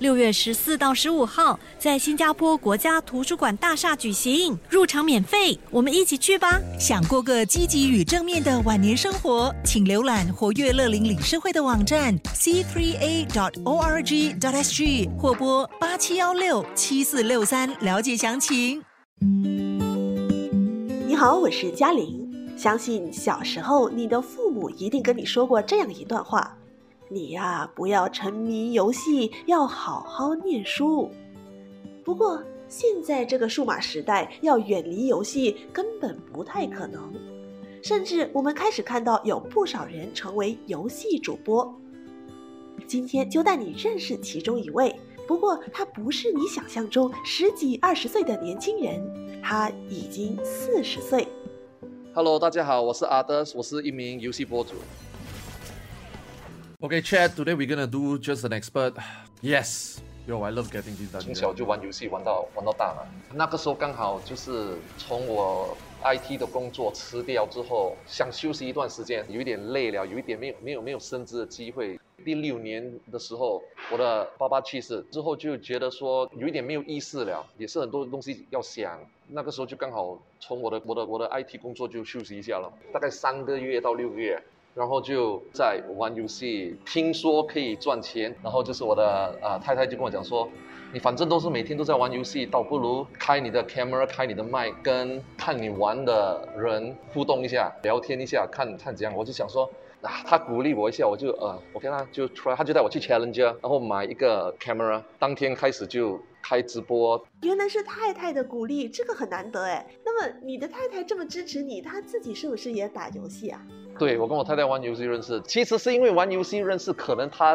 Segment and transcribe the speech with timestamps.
[0.00, 6.58] 六月十四到十五号，在新加坡国家图书馆大厦举行，入场免费，我们一起去吧！
[6.78, 18.82] 想过个积极与正面的晚年生活，请浏览活跃乐龄理事会的网站 c3a.org.sg 或拨八七幺六七四六三了解详情。
[21.06, 22.26] 你好，我是嘉玲。
[22.56, 26.56] 相信小时候你的父母一定跟你说过这样一段话。
[27.12, 31.10] 你呀，不要沉迷游戏，要好好念书。
[32.04, 37.12] 不过，现在这个数码时代，要远离游戏根本不太可能。
[37.82, 41.74] 甚至我们开始看到有不少人成为游戏主播。
[42.86, 44.94] 今天就带你认识其中一位。
[45.26, 51.26] 不过，他不是你想象中十几二十岁的年轻人，他已经四十岁。
[52.14, 54.74] Hello，大家好，我是阿德，我是一名游戏博主。
[56.82, 58.94] Okay, Chad, today we're gonna do just an expert.
[59.42, 61.20] Yes, yo, I love getting this done.
[61.20, 63.02] 从小就玩游戏玩到玩到大嘛，
[63.34, 72.00] 那个时候刚好就是从我 IT 的工作辞掉之后，想休息一段时间，有一点累了，有一点没有没有没有升职的机会。
[72.24, 78.98] 第六年的时候，我的爸爸去世之后，就觉得说有一点没有意思了，也是很多东西要想。
[79.28, 84.42] 那个时候就刚好从我的我的我的 IT 工作就休息一下了，大概三个月到六个月。
[84.80, 90.48] 然后就在玩游戏，听说可以赚钱，然后就是我的啊太太就跟我讲说，
[90.90, 99.14] 你反正都是每天都在玩游戏，倒不如开你的 camera，开你的麦，跟看你玩的人互动一下，聊天一下，看看怎样。
[99.14, 106.18] 我就想说，啊，他鼓励我一下，我就呃，OK 啦，就出来他就带我去 challenge，然后买一个 camera，当天开始就。
[106.42, 109.86] 开直播，原来是太太的鼓励，这个很难得哎。
[110.02, 113.60] 那么你的太太这么支持你，她自己是不是也打游戏啊？
[114.00, 117.54] 对，我跟我太太玩游戏认识，其实是因为玩游戏认识，可能她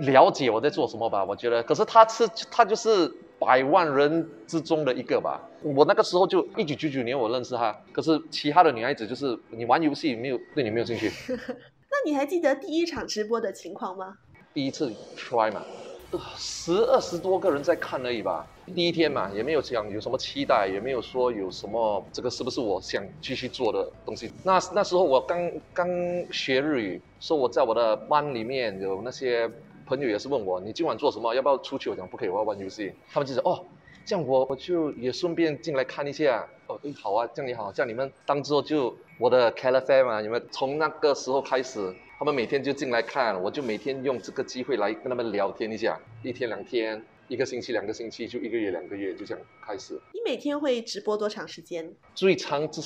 [0.00, 1.24] 了解我在做什么吧。
[1.24, 5.40] 我觉得，可是她是她就是百万人之中的一个吧。
[5.62, 11.10] 我那个时候就一九九九年我认识她，可是其他的女孩子就是你玩游戏没有对你没有兴趣。
[11.32, 14.18] 那你还记得第一场直播的情况吗？
[14.52, 15.62] 第一次 try 嘛。
[16.36, 24.32] 十二十多个人在看而已吧，第一天嘛，也没有讲有什么期待，也没有说有什么这个是不是我想继续做的东西。
[24.42, 25.38] 那那时候我刚
[25.72, 25.88] 刚
[26.32, 29.50] 学日语，说我在我的班里面有那些
[29.86, 31.34] 朋友也是问我，你今晚做什么？
[31.34, 31.90] 要不要出去？
[31.90, 32.92] 我讲不可以，我要玩游戏。
[33.12, 33.64] 他们就说哦，
[34.04, 36.48] 这样我我就也顺便进来看一下。
[36.66, 41.94] 哦，哎，好啊，这样你好，这样你们当做就我的 c a l i f a 嘛，你们从那个时候开始。
[42.18, 49.98] 他们每天就进来看，我就每天用这个机会来跟他们聊天一下，一天两天，一个星期两个星期，就一个月两个月，就这样开始。
[50.12, 51.90] 你每天会直播多长时间？
[52.14, 52.82] 最长这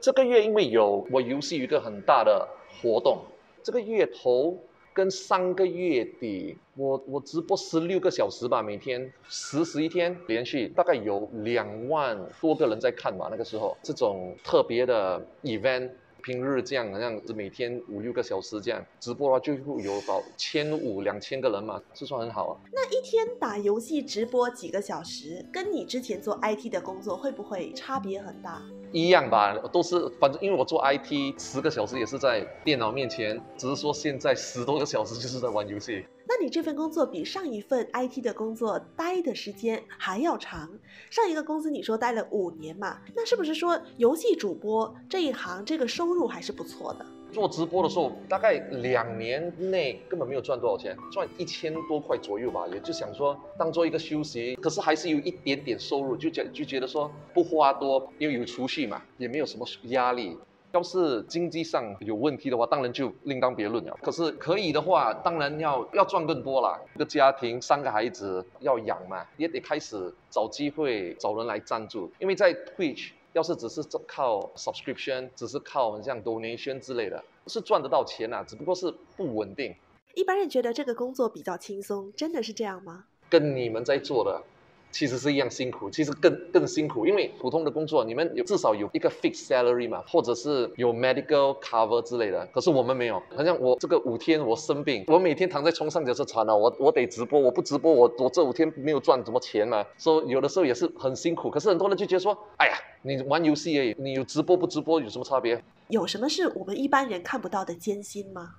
[0.00, 2.46] 这个月，因为有我游戏有一个很大的
[2.80, 3.18] 活动，
[3.64, 4.56] 这个月头
[4.98, 13.28] 跟上个月底，我我直播十六个小时吧，每天十十一天连续，大概有两万多个人在看吧。
[13.30, 15.88] 那个时候，这种特别的 event。
[16.20, 22.60] 平日这样，好像是每天五六个小时这样直播的话，就会有到千五两千个人嘛，这算很好啊。
[22.72, 28.60] 那一天打游戏直播几个小时，跟你之前做 IT 的工作会不会差别很大？
[28.92, 36.04] 一样吧，都是反正因为我做 IT 十个小时也是在电脑面前，只是说现在十多个小时就是在玩游戏。
[36.26, 40.70] 那你这份工作比上一份 IT 的工作待的时间还要长。
[41.10, 42.98] 上一个公司你说待了五年嘛？
[43.16, 47.06] 那是不是说游戏主播这一行这个收入还是不错的？
[47.32, 52.66] 做直播的时候，大概两年内根本没有赚多少钱，赚一千多块左右吧。
[52.72, 60.36] 也就想说当做一个休息，可是还是有一点点收入，就觉就觉得说不花多，因为有储蓄嘛，也没有什么压力。
[60.72, 63.98] 要是经济上有问题的话，当然就另当别论了。
[64.02, 66.78] 可是可以的话，当然要要赚更多了。
[66.94, 72.12] 一个家庭三个孩子要养嘛，也得开始找机会找人来赞助。
[72.18, 79.74] 因为在 Twitch，要是只是靠 subscription，只是靠像 donation 之类的，是赚得到钱啊，只不过是不稳定。
[80.14, 83.04] 一般人觉得这个工作比较轻松，真的是这样吗？
[83.30, 84.42] 跟你们在做的
[84.90, 93.22] 其实是一样辛苦，其实更更辛苦，因为普通的工作你们有至少有一个 fixed salary 嘛，或者是有 medical cover 之类的，可是我们没有。
[93.36, 101.50] 好像我这个五天我生病，我每天躺在床上就是惨了，我我得直播，我不直播我我这五天没有赚什么钱嘛，所以有的时候也是很辛苦。
[101.50, 105.62] 可是很多人就觉得说，哎呀，你玩游戏而已，你有直播不直播有什么差别？
[105.88, 108.54] 有什么是我们一般人看不到的艰辛吗？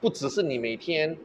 [0.00, 1.16] 不只是你每天。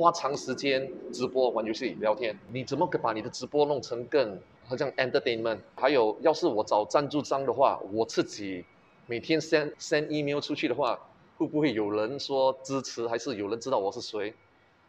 [0.00, 5.58] 花长时间直播玩游戏聊天，你怎么把你的直播弄成更好像 entertainment？
[5.76, 8.64] 还有，要是我找赞助商的话，我自己
[9.06, 10.98] 每天 send send email 出去的话，
[11.36, 14.32] 会不会有人说支持，还是有人知道我是谁？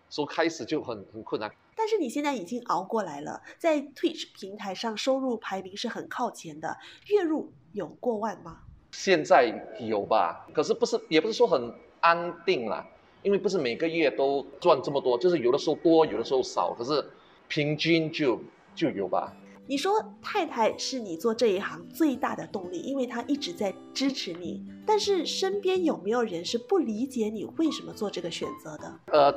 [0.09, 1.51] 说开始就很很困难。
[1.75, 6.77] 但是你现在已经熬过来了，在 Twitch 平台上收入排名是很靠前的，
[7.07, 8.59] 月入有过万吗？
[8.93, 12.87] 现在有吧，可是不是也不是说很安定啦。
[13.23, 17.03] 因为不是每个月都赚这么多，就是有的时候多，有的时候少，可是
[17.47, 18.39] 平均就
[18.73, 19.33] 就有吧。
[19.67, 24.61] 你说太太是你做这一行最大的动力，因为她一直在支持你。
[24.85, 28.99] 但是身边有没有人是不理解你为什么做这个选择的？
[29.13, 29.33] 呃，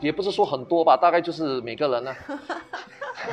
[0.00, 2.14] 也不是说很多吧，大概就是每个人呢。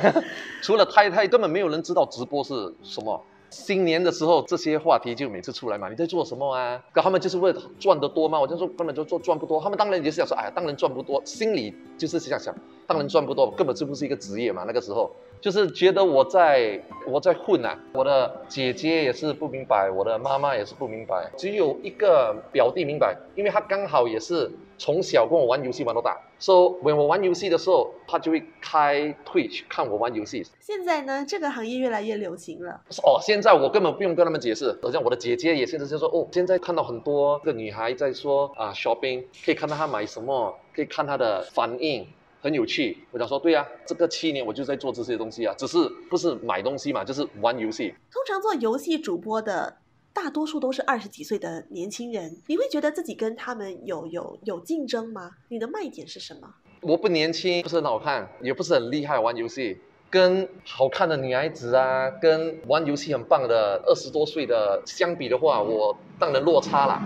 [0.62, 3.22] 除了太太，根本没有人知道直播是什么。
[3.50, 5.88] 新年的时候，这些话题就每次出来嘛。
[5.88, 6.82] 你在做什么啊？
[6.92, 8.40] 可他们就是为了赚得多嘛。
[8.40, 9.60] 我就说根本就做赚不多。
[9.60, 11.20] 他们当然也是想说，哎，当然赚不多。
[11.24, 12.54] 心里就是这样想，
[12.86, 14.64] 当然赚不多，根本就不是一个职业嘛。
[14.66, 15.10] 那个时候。
[15.40, 24.50] 就是觉得我在我在混呐，我的姐姐也是不明白，我的妈妈也是不明白，只有一个表弟明白，因为他刚好也是
[24.80, 30.42] 从小跟我玩游戏玩到大，说 when 我玩游戏的时候，他就会开 Twitch 看我玩游戏。
[30.58, 32.80] 现在呢，这个行业越来越流行了。
[33.04, 42.06] 哦，现在我根本不用跟他们解释，好像我的姐姐也现在就说，哦，现在看到很多个女孩在说啊 shopping，可以看到她买什么，可以看她的反应。
[42.42, 45.76] 很有趣，我想说，对呀，这个七年我就在做这些东西啊，只是
[46.08, 47.94] 不是买东西嘛，就是玩游戏。
[48.10, 49.76] 通常做游戏主播的
[50.12, 55.30] 大多数都是二十几岁的年轻人，你会觉得自己跟他们有有有竞争吗？
[55.48, 56.54] 你的卖点是什么？
[56.82, 59.78] 我不年轻，不是很好看，也不是很厉害玩游戏，
[60.10, 67.00] 跟好看的女孩子啊，跟玩游戏很棒的二十多岁的相比的话，我当然落差了。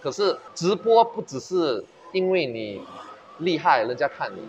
[0.00, 2.80] 可是直播不只是因为你
[3.38, 4.40] 厉害，人家看你。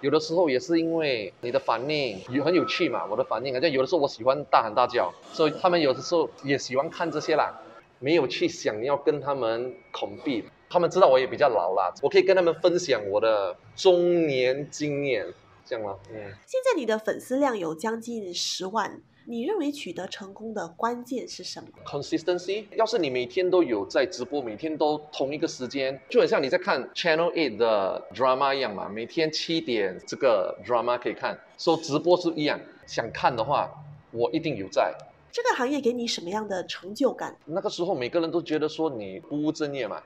[0.00, 7.52] 有的时候也是因为你的反应也很有趣嘛，我的反应好像有的时候我喜欢大喊大叫，所以他们有的时候也喜欢看这些啦，
[7.98, 10.44] 没有去想要跟他们恐避。
[10.70, 15.26] 他们知道我也比较老啦，我可以跟他们分享我的中年经验，
[15.64, 15.96] 这样吗？
[16.10, 16.14] 嗯。
[16.46, 19.00] 现在你的粉丝量有将近十万。
[19.30, 22.64] 你认为取得成功的关键是什么？Consistency。
[22.78, 28.88] 要是你每天都有在直播，每天都同一个时间，就很像你在看 Channel Eight 的 drama 一样嘛。
[28.88, 32.58] 每天七点这个 drama 可以看，说直播是一样。
[32.86, 33.70] 想看的话，
[34.12, 34.94] 我一定有在。
[35.30, 37.36] 这个行业给你什么样的成就感？
[37.44, 40.02] 那个时候每个人都觉得说你不务正业嘛。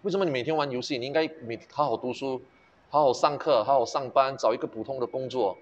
[0.00, 0.96] 为什么你每天玩游戏？
[0.96, 2.40] 你应该每好好读书，
[2.88, 5.54] 好好上课，好好上班，找一个普通的工作。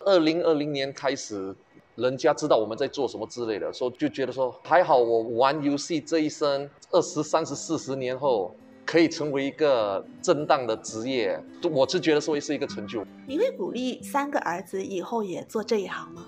[0.00, 1.54] 二零二零年开始。
[2.00, 8.56] 人家知道我们在做什么之类的，说就觉得说还好，我玩游戏这一生二十三十四十年后
[8.86, 11.38] 可以成为一个正当的职业，
[11.70, 13.04] 我是觉得说是一个成就。
[13.26, 16.24] 你会鼓励三个儿子以后也做这一行吗？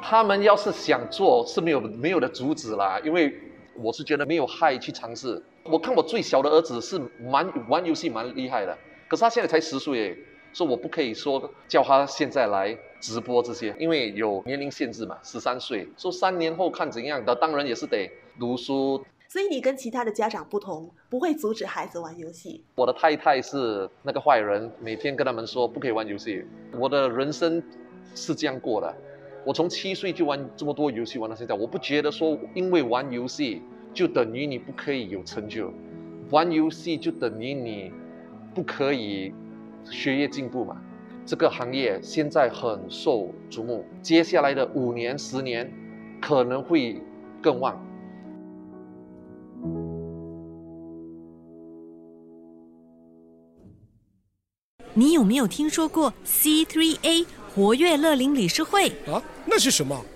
[0.00, 3.34] 他们要是想做是没有没有的阻止啦，因为
[3.74, 5.42] 我是觉得没有害去尝试。
[5.64, 8.78] 我看我最小的儿子是蛮玩游戏蛮厉害的，
[9.08, 10.16] 可是他现在才十岁。
[10.56, 15.86] 说我不可以说叫他现在来直播这些，因为有年龄限制嘛，十三岁。
[15.98, 18.10] 说三年后看怎样的，当然也是得
[18.40, 19.04] 读书。
[19.28, 22.64] 所以你跟其他的家长不同，不会阻止孩子玩游戏。
[22.74, 26.42] 我的太太是那个坏人，每天跟他们说不可以玩游戏。
[26.72, 27.62] 我的人生
[28.14, 28.96] 是这样过的，
[29.44, 33.60] 我从七岁就玩这么多游戏玩到现在，我不觉得说因为玩游戏
[33.92, 35.70] 就等于你不可以有成就，
[36.30, 37.92] 玩游戏就等于你
[38.54, 39.34] 不可以。
[39.90, 40.76] 学业进步嘛，
[41.24, 45.72] 这个行业现在很受瞩目，接下来的五年、十年
[46.20, 47.00] 可能会
[47.42, 47.80] 更旺。
[54.94, 59.22] 你有没有听说过 C3A 活跃乐龄理事会啊？
[59.44, 60.04] 那是什么？